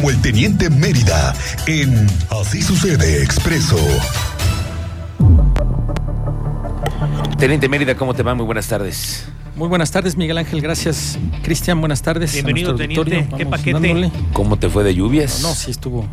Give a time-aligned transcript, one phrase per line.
[0.00, 1.34] como el Teniente Mérida
[1.66, 3.76] en Así sucede Expreso.
[7.36, 8.34] Teniente Mérida, ¿cómo te va?
[8.34, 9.26] Muy buenas tardes.
[9.56, 10.62] Muy buenas tardes, Miguel Ángel.
[10.62, 11.80] Gracias, Cristian.
[11.80, 12.32] Buenas tardes.
[12.32, 13.28] Bienvenido, teniente.
[13.36, 13.72] ¿Qué paquete?
[13.72, 14.10] dándole.
[14.32, 15.42] ¿Cómo te fue de lluvias?
[15.42, 16.06] No, sí estuvo,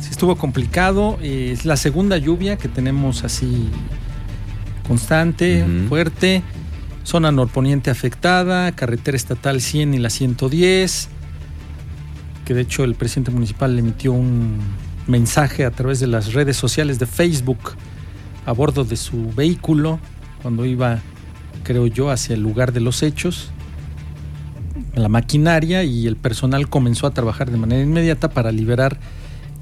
[0.00, 1.18] sí estuvo complicado.
[1.22, 3.70] Eh, Es la segunda lluvia que tenemos así
[4.86, 6.42] constante, fuerte.
[7.04, 11.08] Zona norponiente afectada, carretera estatal 100 y la 110.
[12.50, 14.58] Que de hecho el presidente municipal emitió un
[15.06, 17.76] mensaje a través de las redes sociales de Facebook
[18.44, 20.00] a bordo de su vehículo
[20.42, 20.98] cuando iba,
[21.62, 23.52] creo yo, hacia el lugar de los hechos.
[24.96, 28.98] La maquinaria y el personal comenzó a trabajar de manera inmediata para liberar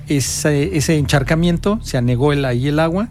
[0.06, 1.80] ese, ese encharcamiento.
[1.82, 3.10] Se anegó el, ahí el agua,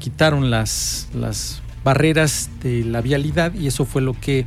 [0.00, 4.44] quitaron las, las barreras de la vialidad y eso fue lo que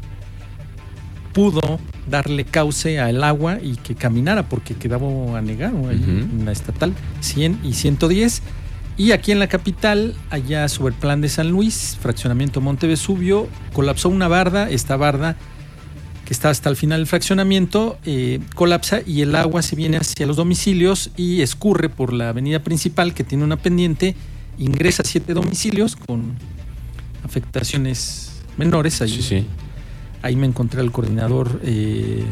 [1.37, 6.09] pudo darle cauce al agua y que caminara porque quedaba anegado ahí Ujú.
[6.09, 8.41] en la estatal 100 y 110
[8.97, 13.47] y aquí en la capital allá sobre el plan de San Luis fraccionamiento Monte Vesubio
[13.73, 15.35] colapsó una barda esta barda
[16.25, 20.25] que está hasta el final del fraccionamiento eh, colapsa y el agua se viene hacia
[20.25, 24.15] los domicilios y escurre por la avenida principal que tiene una pendiente
[24.57, 26.33] ingresa a siete domicilios con
[27.23, 29.45] afectaciones menores ahí Sí, sí.
[30.21, 32.23] Ahí me encontré al coordinador eh,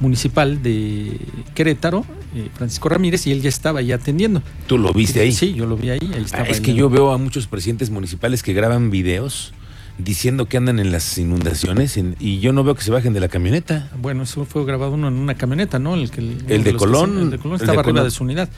[0.00, 1.18] municipal de
[1.54, 4.42] Querétaro, eh, Francisco Ramírez, y él ya estaba ahí atendiendo.
[4.66, 5.32] ¿Tú lo viste ahí?
[5.32, 5.98] Sí, yo lo vi ahí.
[6.02, 9.52] ahí Ah, estaba es que yo veo a muchos presidentes municipales que graban videos
[9.98, 13.20] diciendo que andan en las inundaciones en- y yo no veo que se bajen de
[13.20, 13.90] la camioneta.
[14.00, 15.94] Bueno, eso fue grabado uno en una camioneta, ¿no?
[15.94, 18.04] El, que, uno El de que Colón, el de Colón el de estaba arriba Colón.
[18.04, 18.48] de su unidad.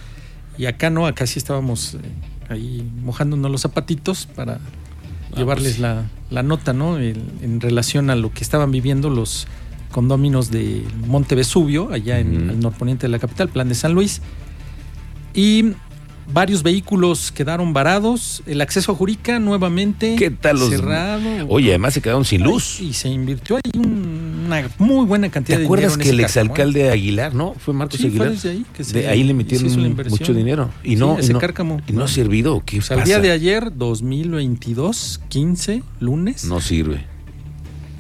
[0.56, 1.98] Y acá no, acá sí estábamos eh,
[2.48, 4.58] ahí mojándonos los zapatitos para
[5.39, 5.81] llevarles pues.
[5.81, 6.98] la, la nota, ¿no?
[6.98, 9.47] El- en relación a lo que estaban viviendo los
[9.91, 14.20] condóminos de Monte Vesubio, allá en el norponiente de la capital, plan de San Luis.
[15.34, 15.72] Y
[16.33, 18.42] varios vehículos quedaron varados.
[18.47, 21.47] El acceso a Jurica nuevamente ¿Qué tal los- cerrado.
[21.48, 22.80] Oye, además se quedaron sin luz.
[22.80, 26.11] Y se invirtió ahí un- una muy buena ¿Te cantidad de acuerdas dinero en que
[26.11, 26.42] el ese eh?
[26.42, 27.55] exalcalde Aguilar, no?
[27.55, 28.31] Fue Marcos Sí, Aguilar.
[28.31, 30.70] desde ahí que se- de ahí le metieron mucho dinero.
[30.83, 31.81] Y Sí, no, ese y no, cárcamo.
[31.86, 32.63] y no ha servido.
[32.67, 33.03] ¿Qué O sea, pasa?
[33.17, 37.05] el día de ayer, 2022, 15, lunes, No sirve.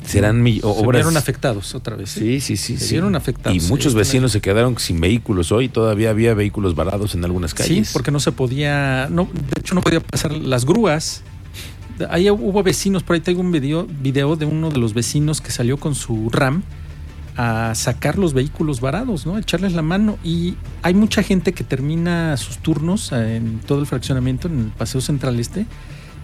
[0.04, 1.00] Serán se obras.
[1.02, 2.16] vieron afectados otra vez.
[2.16, 2.20] ¿eh?
[2.20, 2.78] Sí, sí, sí.
[2.78, 2.94] Se sí.
[2.94, 5.68] vieron afectados, Y sí, muchos vecinos se quedaron sin vehículos hoy.
[5.68, 7.90] Todavía había vehículos varados en algunas Sí, calles.
[7.92, 11.22] porque no se podía, no, de hecho no podía pasar las grúas.
[12.10, 15.50] Ahí hubo vecinos, por ahí tengo un video, video de uno de los vecinos que
[15.50, 16.62] salió con su RAM
[17.36, 19.38] a sacar los vehículos varados, ¿no?
[19.38, 20.18] Echarles la mano.
[20.24, 25.00] Y hay mucha gente que termina sus turnos en todo el fraccionamiento, en el Paseo
[25.00, 25.66] Central Este,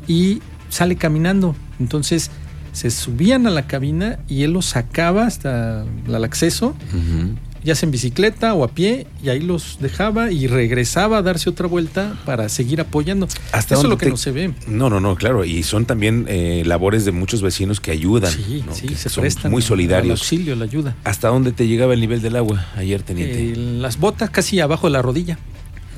[0.09, 1.55] y sale caminando.
[1.79, 2.31] Entonces
[2.73, 7.37] se subían a la cabina y él los sacaba hasta el acceso Ujú.
[7.65, 11.49] Ya sea en bicicleta o a pie, y ahí los dejaba y regresaba a darse
[11.51, 13.27] otra vuelta para seguir apoyando.
[13.53, 14.53] ¿Hasta Eso es lo que te- no se ve.
[14.67, 15.45] No, no, no, claro.
[15.45, 18.31] Y son también eh, labores de muchos vecinos que ayudan.
[18.33, 18.75] Sí, ¿no?
[18.75, 19.51] sí, que se son prestan.
[19.51, 20.21] muy solidarios.
[20.21, 20.95] auxilio, la ayuda.
[21.05, 23.53] ¿Hasta dónde te llegaba el nivel del agua ayer, teniente?
[23.53, 25.39] Eh, las botas casi abajo de la rodilla,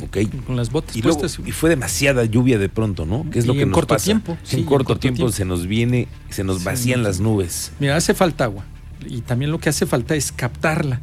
[0.02, 0.18] ok.
[0.46, 3.26] con las botas Y, luego, y fue demasiada lluvia de pronto, ¿no?
[3.30, 4.04] ¿Qué es lo que en nos corto pasa?
[4.04, 5.32] tiempo, sí, en en corto tiempo, tiempo.
[5.32, 7.72] se nos viene, se nos Sí, vacían las nubes.
[7.80, 8.64] Mira, hace falta agua.
[9.08, 11.00] Y también lo que hace falta es captarla.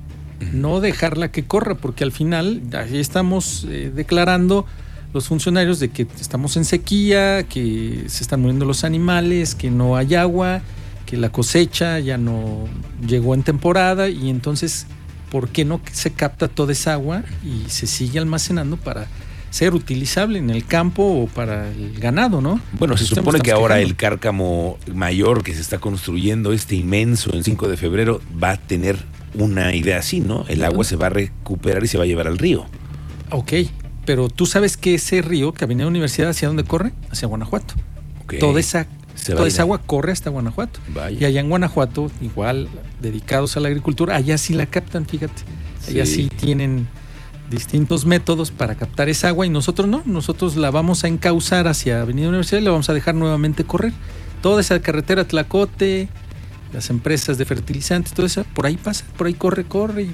[0.51, 4.65] No dejarla que corra, porque al final ahí estamos eh, declarando
[5.13, 9.95] los funcionarios de que estamos en sequía, que se están muriendo los animales, que no
[9.95, 10.61] hay agua,
[11.05, 12.65] que la cosecha ya no
[13.07, 14.87] llegó en temporada y entonces,
[15.31, 19.07] ¿por qué no se capta toda esa agua y se sigue almacenando para
[19.53, 22.59] ser utilizable en el campo o para el ganado, ¿no?
[22.79, 23.89] Bueno, se supone que ahora quejando.
[23.91, 28.57] el cárcamo mayor que se está construyendo, este inmenso, en 5 de febrero, va a
[28.57, 28.97] tener
[29.35, 30.45] una idea así, ¿no?
[30.47, 32.65] El agua se va a recuperar y se va a llevar al río.
[33.31, 33.53] Ok,
[34.05, 36.93] pero tú sabes que ese río, que Avenida Universidad, ¿hacia dónde corre?
[37.09, 37.73] Hacia Guanajuato.
[38.23, 38.35] Ok.
[38.39, 38.87] Toda esa,
[39.25, 40.79] toda esa agua corre hasta Guanajuato.
[40.93, 41.17] Vaya.
[41.19, 42.67] Y allá en Guanajuato, igual
[43.01, 45.41] dedicados a la agricultura, allá sí la captan, fíjate.
[45.87, 46.15] Allá Sí.
[46.15, 46.87] sí, tienen
[47.49, 52.01] distintos métodos para captar esa agua y nosotros no, nosotros la vamos a encauzar hacia
[52.01, 53.93] Avenida Universidad y la vamos a dejar nuevamente correr.
[54.41, 56.09] Toda esa carretera Tlacote,
[56.73, 60.11] las empresas de fertilizantes, todo eso, por ahí pasa, por ahí corre, corre y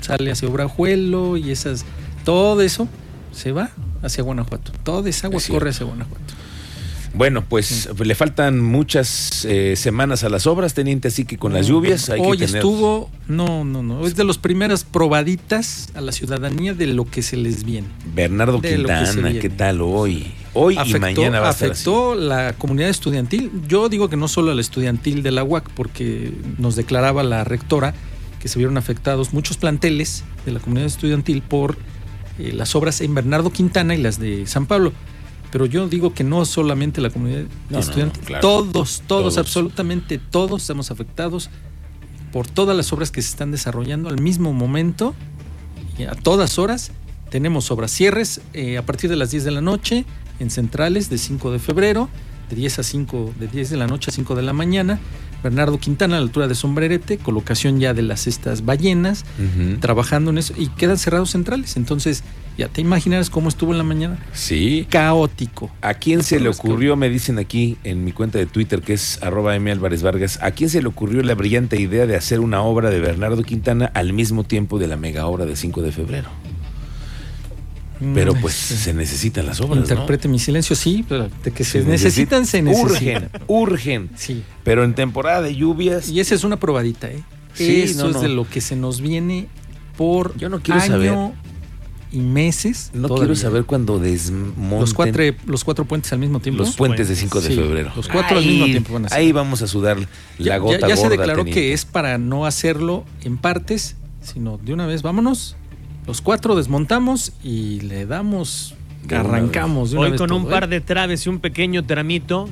[0.00, 1.84] sale hacia Obrajuelo y esas,
[2.24, 2.88] todo eso
[3.32, 3.70] se va
[4.02, 4.72] hacia Guanajuato.
[4.82, 6.34] Toda esa agua Es corre hacia Guanajuato.
[7.12, 11.66] Bueno, pues le faltan muchas eh, semanas a las obras, teniente, así que con las
[11.66, 12.60] lluvias hay Hoy que tener...
[12.60, 17.22] estuvo, no, no, no, es de las primeras probaditas a la ciudadanía de lo que
[17.22, 17.88] se les viene.
[18.14, 19.32] Bernardo de Quintana.
[19.32, 20.32] ¿qué tal hoy?
[20.52, 21.82] Hoy y mañana va a estar así.
[21.82, 23.50] afectó la comunidad estudiantil.
[23.68, 27.44] Yo digo que no solo a la estudiantil de la UAC, porque nos declaraba la
[27.44, 27.94] rectora
[28.40, 31.76] que se vieron afectados muchos planteles de la comunidad estudiantil por
[32.38, 34.92] eh, las obras en Bernardo Quintana y las de San Pablo.
[35.52, 38.40] Pero yo digo que no solamente la comunidad No, no, estudiantil, no, claro.
[38.42, 39.38] todos, todos, Todos.
[39.38, 41.50] absolutamente todos estamos afectados
[42.32, 45.14] por todas las obras que se están desarrollando al mismo momento
[45.98, 46.92] y a todas horas.
[47.30, 50.04] Tenemos obras cierres eh, a partir de las 10 de la noche
[50.38, 52.08] en centrales de 5 de febrero,
[52.48, 54.98] de 10 a 5, de 10 de la noche a 5 de la mañana.
[55.42, 59.24] Bernardo Quintana a la altura de Sombrerete, colocación ya de las estas ballenas,
[59.80, 61.76] trabajando en eso y quedan cerrados centrales.
[61.76, 62.22] Entonces,
[62.58, 64.18] ya te imaginarás cómo estuvo en la mañana.
[64.32, 64.86] Sí.
[64.90, 65.70] Caótico.
[65.80, 69.22] ¿A quién se le ocurrió, me dicen aquí en mi cuenta de Twitter, que es
[69.22, 69.70] arroba M.
[69.70, 73.00] Álvarez Vargas, ¿a quién se le ocurrió la brillante idea de hacer una obra de
[73.00, 76.28] Bernardo Quintana al mismo tiempo de la mega obra de 5 de febrero?
[78.14, 81.64] Pero Mm, pues este, se necesitan las obras, Interprete mi silencio, sí, pero de que
[81.64, 82.90] se, Se necesitan, se necesitan.
[82.90, 84.10] Urgen, urgen.
[84.16, 84.42] Sí.
[84.64, 87.22] Pero en temporada de lluvias, Y esa es una probadita, ¿eh?
[87.52, 89.48] Sí, Eso no, es de lo que se nos viene
[89.98, 91.12] por Yo no quiero año saber.
[92.12, 92.90] y meses.
[92.94, 93.26] no todavía.
[93.26, 96.62] quiero saber cuándo desmonten los cuatro, los cuatro puentes al mismo tiempo.
[96.62, 97.92] los puentes de 5 de Sí, febrero.
[97.94, 99.18] los cuatro al mismo tiempo van a ser.
[99.18, 100.06] Ahí vamos a sudar la
[100.38, 101.60] Ya- gota ya, ya se gorda, declaró teniente.
[101.60, 105.56] que es para no hacerlo en partes, sino de una vez, vámonos.
[106.10, 108.74] Los cuatro desmontamos y le damos,
[109.08, 110.54] arrancamos de una Hoy vez con un todo, ¿eh?
[110.54, 112.48] par de traves y un pequeño tramito,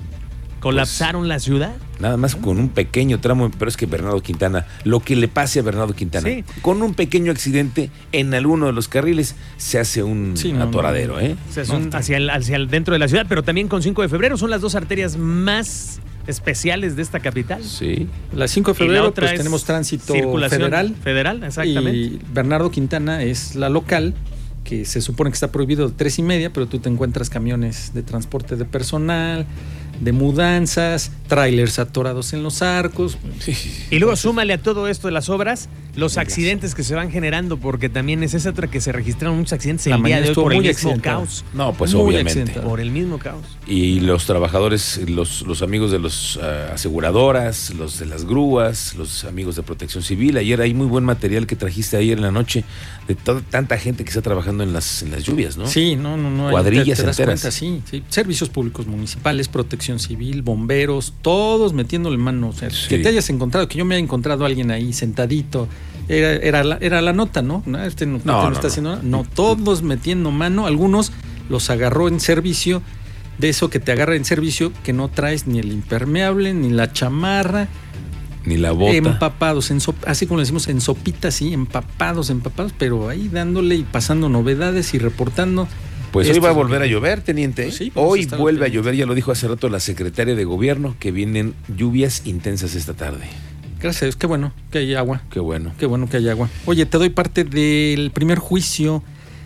[0.60, 1.74] colapsaron la ciudad.
[1.98, 5.58] Nada más con un pequeño tramo, pero es que Bernardo Quintana, lo que le pase
[5.58, 6.44] a Bernardo Quintana, Sí.
[6.62, 11.18] con un pequeño accidente en alguno de los carriles, se hace un Sí, no, atoradero.
[11.18, 11.34] ¿eh?
[11.68, 14.08] No, un- hacia, el, hacia el dentro de la ciudad, pero también con 5 de
[14.08, 15.98] febrero son las dos arterias más
[16.28, 17.64] especiales de esta capital.
[17.64, 18.06] Sí.
[18.32, 20.14] La 5 de febrero pues es tenemos tránsito
[20.48, 20.94] federal.
[21.02, 21.96] Federal, exactamente.
[21.96, 24.14] Y Bernardo Quintana es la local,
[24.62, 27.94] que se supone que está prohibido de tres y media, pero tú te encuentras camiones
[27.94, 29.46] de transporte de personal,
[30.00, 33.16] de mudanzas, trailers atorados en los arcos.
[33.90, 37.58] Y luego súmale a todo esto de las obras los accidentes que se van generando,
[37.58, 40.34] porque también es esa otra que se registraron muchos accidentes La el día de hoy
[40.34, 41.44] por el mismo caos.
[41.52, 42.30] No, pues Muy obviamente.
[42.40, 42.68] accidentado.
[42.68, 43.44] Por el mismo caos.
[43.66, 46.38] Y los trabajadores, los, los amigos de las
[46.72, 50.36] aseguradoras, los de las grúas, los amigos de protección civil.
[50.36, 52.64] Ayer hay muy buen material que trajiste ayer en la noche
[53.06, 55.66] de toda, tanta gente que está trabajando en las, en las lluvias, ¿no?
[55.66, 56.50] Sí, no, no, no.
[56.50, 57.40] Cuadrillas te, te das enteras.
[57.42, 58.02] cuenta, sí, sí.
[58.08, 62.48] Servicios públicos municipales, protección civil, bomberos, todos metiéndole mano.
[62.48, 62.88] O sea, Sí.
[62.88, 65.68] que te hayas encontrado, que yo me haya encontrado a alguien ahí sentadito.
[66.08, 67.62] Era, era, la, era la nota, ¿no?
[67.66, 68.68] No, Este no, este No, no no, está no.
[68.68, 69.02] haciendo nada.
[69.04, 70.66] No, todos metiendo mano.
[70.66, 71.12] Algunos
[71.48, 72.82] los agarró en servicio.
[73.38, 76.92] De eso que te agarra en servicio, que no traes ni el impermeable, ni la
[76.92, 77.68] chamarra,
[78.44, 78.96] Ni la bota.
[78.96, 83.76] empapados, en sop- así como le decimos, en sopita, sí, empapados, empapados, pero ahí dándole
[83.76, 85.68] y pasando novedades y reportando.
[86.10, 87.62] Pues hoy va a volver a llover, teniente.
[87.62, 87.66] ¿eh?
[87.66, 90.34] Pues sí, a hoy estar vuelve a llover, ya lo dijo hace rato la secretaria
[90.34, 93.26] de gobierno, que vienen lluvias intensas esta tarde.
[93.80, 95.72] Gracias a Dios, qué bueno que hay agua, Qué bueno.
[95.78, 96.48] qué bueno que hay agua.
[96.66, 99.02] Oye, te doy parte del primer juicio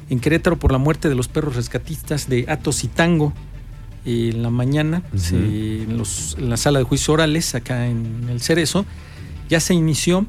[0.08, 3.32] en Querétaro por la muerte de los perros rescatistas de Atos y Tango.
[4.05, 8.40] En la mañana, se- en, los- en la sala de juicios orales, acá en el
[8.40, 8.84] Cerezo,
[9.49, 10.26] ya se inició,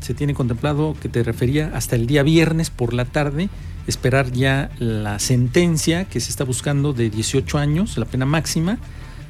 [0.00, 3.48] se tiene contemplado que te refería hasta el día viernes por la tarde,
[3.88, 8.78] esperar ya la sentencia que se está buscando de 18 años, la pena máxima,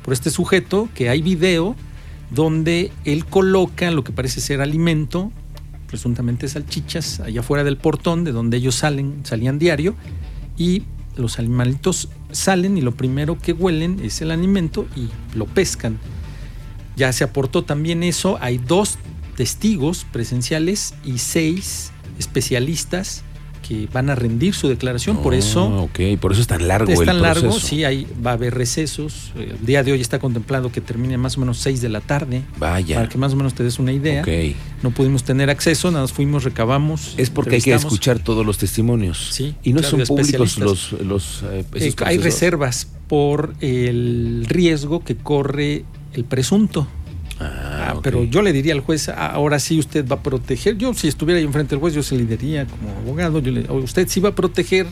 [0.02, 1.74] por este sujeto, que hay video
[2.30, 5.32] donde él coloca lo que parece ser alimento,
[5.86, 9.94] presuntamente salchichas, allá afuera del portón, de donde ellos salen, salían diario,
[10.56, 10.84] y
[11.16, 15.98] los animalitos salen y lo primero que huelen es el alimento y lo pescan.
[16.96, 18.98] Ya se aportó también eso, hay dos
[19.36, 23.24] testigos presenciales y seis especialistas
[23.68, 26.90] que van a rendir su declaración, por Ah, eso ok, por eso es tan largo
[26.90, 29.32] es el tan largo, sí, hay, va a haber recesos.
[29.36, 32.42] El día de hoy está contemplado que termine más o menos 6 de la tarde.
[32.58, 32.96] Vaya.
[32.96, 34.22] Para que más o menos te des una idea.
[34.22, 34.56] Ok.
[34.82, 37.14] No pudimos tener acceso, nada más fuimos, recabamos.
[37.18, 39.28] Es porque hay que escuchar todos los testimonios.
[39.32, 45.04] Sí, Y no claro, son públicos los, los eh, Eh, hay reservas por el riesgo
[45.04, 45.84] que corre
[46.14, 46.86] el presunto.
[47.40, 48.02] Ah, ok.
[48.02, 50.76] Pero yo le diría al juez, "Ah, ahora sí usted va a proteger.
[50.76, 53.60] Yo si estuviera ahí enfrente del juez, yo se le diría como abogado, yo le,
[53.72, 54.86] usted sí va a proteger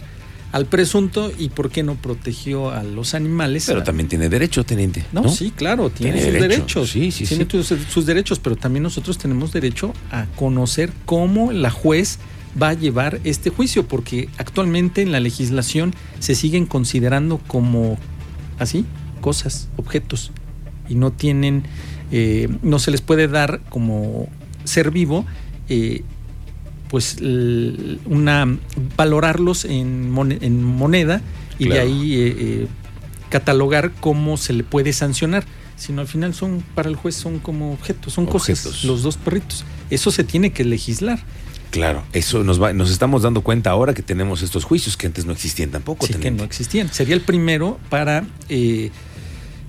[0.52, 3.64] al presunto y por qué no protegió a los animales.
[3.66, 5.04] Pero Ah, también tiene derecho, teniente.
[5.12, 5.28] No, ¿no?
[5.28, 6.48] sí, claro, tiene, Tiene sus derecho.
[6.80, 6.90] derechos.
[6.90, 7.76] Sí, sí, tiene sí.
[7.90, 12.20] sus derechos, pero también nosotros tenemos derecho a conocer cómo la juez
[12.60, 17.98] va a llevar este juicio, porque actualmente en la legislación se siguen considerando como
[18.58, 18.86] así
[19.20, 20.30] cosas, objetos,
[20.88, 21.64] y no tienen,
[22.12, 24.28] eh, no se les puede dar como
[24.64, 25.24] ser vivo.
[25.68, 26.02] eh,
[26.88, 28.56] pues una
[28.96, 31.20] valorarlos en, mone- en moneda
[31.58, 32.66] y de ahí eh, eh,
[33.28, 35.44] catalogar cómo se le puede sancionar,
[35.76, 38.62] sino al final son para el juez son como objetos, son Objetos.
[38.66, 39.64] cosas, los dos perritos.
[39.90, 41.18] Eso se tiene que legislar.
[41.72, 45.26] Claro, eso nos va, nos estamos dando cuenta ahora que tenemos estos juicios que antes
[45.26, 46.06] no existían tampoco.
[46.06, 46.92] Sí, que no existían.
[46.92, 48.90] Sería el primero para eh,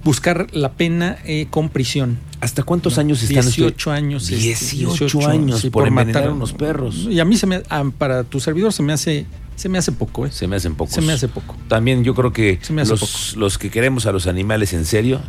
[0.04, 2.18] buscar la pena eh, con prisión.
[2.40, 3.44] ¿Hasta cuántos No, años están?
[3.44, 4.30] 18 años.
[4.30, 7.08] este, 18, años sí, por, envenenar matar a unos perros.
[7.10, 9.26] Y a mí se me, ah, para tu servidor se me hace,
[9.56, 10.32] se me hace poco, ¿eh?
[10.32, 10.94] Se me hacen pocos.
[10.94, 11.56] Se me hace poco.
[11.68, 15.20] También yo creo que los, los que queremos a los animales en serio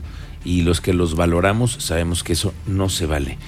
[0.45, 3.39] y los que los valoramos sabemos que eso no se vale.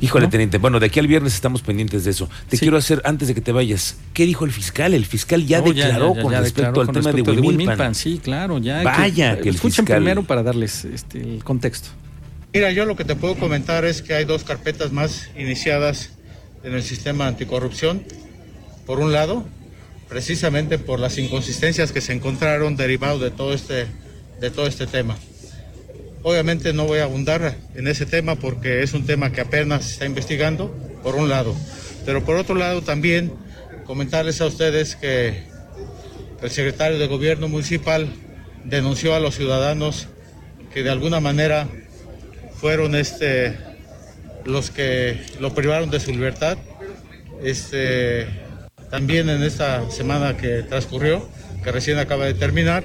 [0.00, 0.30] Híjole, ¿No?
[0.30, 0.58] teniente.
[0.58, 2.28] Bueno, de aquí al viernes estamos pendientes de eso.
[2.48, 2.60] Te Sí.
[2.60, 4.92] quiero hacer, antes de que te vayas, ¿qué dijo el fiscal?
[4.94, 7.94] El fiscal ya No, declaró con ya respecto declaró al con tema respecto de Huimilpan.
[7.94, 8.82] Sí, claro, ya.
[8.82, 11.88] Vaya, que el escuchen fiscal- primero para darles este, el contexto.
[12.52, 16.10] Mira, yo lo que te puedo comentar es que hay dos carpetas más iniciadas
[16.64, 18.02] en el sistema anticorrupción.
[18.86, 19.44] Por un lado,
[20.08, 23.86] precisamente por las inconsistencias que se encontraron derivado de todo este,
[24.40, 25.16] de todo este tema.
[26.28, 29.92] Obviamente no voy a abundar en ese tema porque es un tema que apenas se
[29.92, 31.54] está investigando, por un lado.
[32.04, 33.32] Pero por otro lado también
[33.84, 35.44] comentarles a ustedes que
[36.42, 38.12] el secretario de Gobierno Municipal
[38.64, 40.08] denunció a los ciudadanos
[40.74, 41.68] que de alguna manera
[42.56, 43.56] fueron este,
[44.44, 46.58] los que lo privaron de su libertad.
[47.40, 48.26] Este,
[48.90, 51.28] también en esta semana que transcurrió,
[51.62, 52.82] que recién acaba de terminar,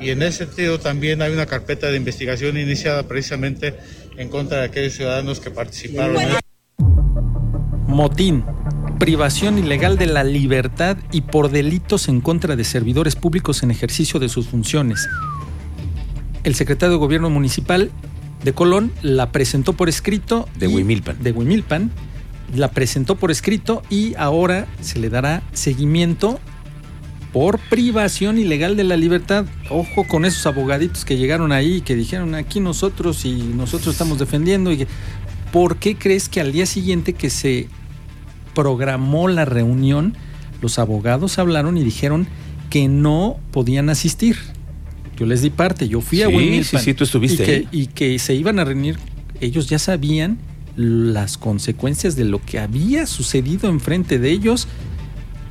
[0.00, 3.74] y en ese sentido también hay una carpeta de investigación iniciada precisamente
[4.16, 6.28] en contra de aquellos ciudadanos que participaron en
[7.86, 8.44] Motín,
[8.98, 14.20] privación ilegal de la libertad y por delitos en contra de servidores públicos en ejercicio
[14.20, 15.08] de sus funciones.
[16.44, 17.90] El secretario de Gobierno Municipal
[18.44, 20.48] de Colón la presentó por escrito.
[20.56, 21.22] De Huimilpan.
[21.22, 21.90] De Huimilpan.
[22.54, 26.40] La presentó por escrito y ahora se le dará seguimiento
[27.32, 29.44] por privación ilegal de la libertad.
[29.70, 34.18] Ojo con esos abogaditos que llegaron ahí y que dijeron aquí nosotros y nosotros estamos
[34.18, 34.72] defendiendo.
[34.72, 34.86] Y que-
[35.52, 37.68] ¿Por qué crees que al día siguiente que se
[38.54, 40.16] programó la reunión,
[40.60, 42.26] los abogados hablaron y dijeron
[42.70, 44.36] que no podían asistir?
[45.18, 46.64] Yo les di parte, yo fui a Huimilpan.
[46.64, 47.68] sí, sí, tú estuviste y que, ahí.
[47.72, 48.98] y que se iban a reunir,
[49.40, 50.38] ellos ya sabían
[50.76, 54.68] las consecuencias de lo que había sucedido enfrente de ellos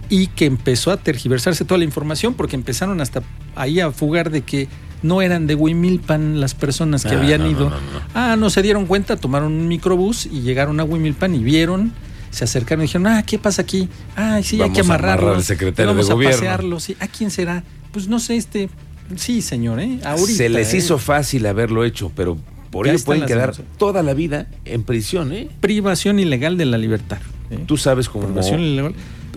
[0.10, 3.22] y que empezó a tergiversarse toda la información porque empezaron hasta
[3.56, 4.68] ahí a fugar de que
[5.04, 7.70] no eran de Huimilpan las personas que Ah, habían no, ido.
[7.70, 7.82] no, no.
[8.14, 11.94] Ah, no se dieron cuenta, tomaron un microbús y llegaron a Huimilpan y vieron,
[12.32, 13.90] se acercaron y dijeron, ah, ¿qué pasa aquí?
[14.16, 15.36] Ah, sí, hay que a amarrar amarrarlo.
[15.36, 16.38] al secretario Vamos de a gobierno".
[16.38, 16.96] pasearlo, sí.
[17.00, 17.64] ¿A quién será?
[17.92, 18.70] Pues no sé, este...
[19.16, 20.00] Sí, señor, ¿eh?
[20.04, 20.38] Ahorita.
[20.38, 20.78] Se les ¿eh?
[20.78, 22.38] hizo fácil haberlo hecho, pero
[22.72, 25.48] por ello pueden quedar toda la vida en prisión, ¿eh?
[25.62, 27.20] Privación ilegal de la libertad.
[27.50, 27.60] ¿eh?
[27.66, 28.94] Tú sabes cómo Privación ilegal.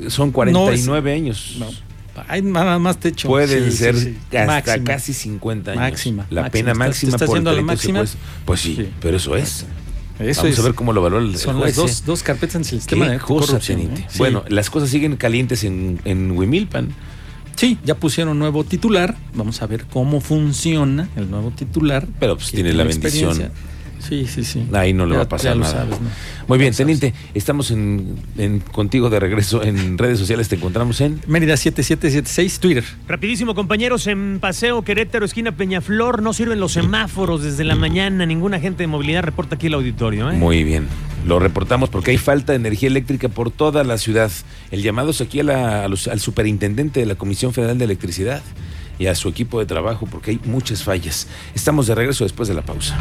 [0.09, 1.57] Son 49 años.
[1.59, 1.67] No.
[2.29, 3.29] Ay, nada más te echo.
[3.29, 4.37] Pueden Sí, ser sí, sí.
[4.37, 4.85] hasta Máxima.
[4.85, 5.81] casi 50 años.
[5.83, 6.51] Máxima, La máxima.
[6.51, 8.05] pena ¿Estás- máxima estás por la máxima?
[8.45, 9.65] Pues sí, pero eso es.
[10.19, 10.59] Eso Vamos es.
[10.59, 12.03] a ver cómo lo valora el Son juez, las dos, ¿eh?
[12.05, 13.81] dos carpetas en el sistema de corrupción.
[13.81, 14.07] ¿eh?
[14.19, 16.89] Bueno, las cosas siguen calientes en, en Huimilpan.
[17.57, 19.17] Sí, ya pusieron nuevo titular.
[19.35, 22.07] Vamos a ver cómo funciona el nuevo titular.
[22.19, 23.51] Pero, pues, tiene la bendición.
[24.01, 24.67] Sí, sí, sí.
[24.73, 25.73] Ahí no le Ya- va a pasar ya lo nada.
[25.73, 26.09] sabes, ¿no?
[26.49, 27.01] Muy bien, Ya lo sabes.
[27.01, 30.49] teniente, estamos en, en- contigo de regreso en redes sociales.
[30.49, 31.21] Te encontramos en.
[31.27, 32.85] Mérida 7776, Twitter.
[33.07, 38.27] Rapidísimo, compañeros, en Paseo Querétaro, esquina Peñaflor, no sirven los semáforos desde la mañana.
[38.27, 40.31] Ningún agente de movilidad reporta aquí el auditorio.
[40.31, 40.37] ¿eh?
[40.37, 40.87] Muy bien.
[41.27, 44.31] Lo reportamos porque hay falta de energía eléctrica por toda la ciudad.
[44.71, 47.85] El llamado es aquí a la- a los- al superintendente de la Comisión Federal de
[47.85, 48.43] Electricidad
[48.99, 51.27] y a su equipo de trabajo porque hay muchas fallas.
[51.55, 52.97] Estamos de regreso después de la pausa.